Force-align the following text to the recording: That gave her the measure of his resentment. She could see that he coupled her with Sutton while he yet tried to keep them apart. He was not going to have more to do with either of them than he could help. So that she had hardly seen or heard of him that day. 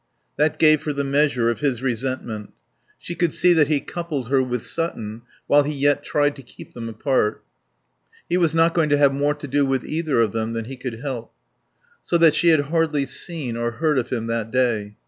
That 0.35 0.57
gave 0.57 0.81
her 0.85 0.93
the 0.93 1.03
measure 1.03 1.51
of 1.51 1.59
his 1.59 1.83
resentment. 1.83 2.53
She 2.97 3.13
could 3.13 3.35
see 3.35 3.53
that 3.53 3.67
he 3.67 3.79
coupled 3.79 4.29
her 4.29 4.41
with 4.41 4.65
Sutton 4.65 5.21
while 5.45 5.61
he 5.61 5.73
yet 5.73 6.01
tried 6.03 6.35
to 6.37 6.41
keep 6.41 6.73
them 6.73 6.89
apart. 6.89 7.43
He 8.27 8.35
was 8.35 8.55
not 8.55 8.73
going 8.73 8.89
to 8.89 8.97
have 8.97 9.13
more 9.13 9.35
to 9.35 9.47
do 9.47 9.63
with 9.63 9.85
either 9.85 10.19
of 10.19 10.31
them 10.31 10.53
than 10.53 10.65
he 10.65 10.75
could 10.75 11.01
help. 11.01 11.35
So 12.03 12.17
that 12.17 12.33
she 12.33 12.47
had 12.47 12.61
hardly 12.61 13.05
seen 13.05 13.55
or 13.55 13.73
heard 13.73 13.99
of 13.99 14.09
him 14.09 14.25
that 14.25 14.49
day. 14.49 14.95